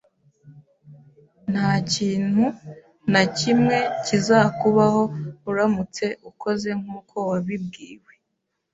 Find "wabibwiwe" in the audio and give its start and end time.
7.29-8.11